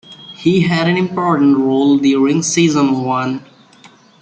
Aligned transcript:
He 0.35 0.61
had 0.61 0.87
an 0.89 0.97
important 0.97 1.59
role 1.59 1.95
during 1.99 2.41
season 2.41 3.03
one. 3.03 3.45